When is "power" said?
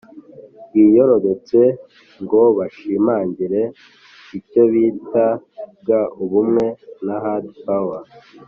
1.75-2.21, 7.67-8.01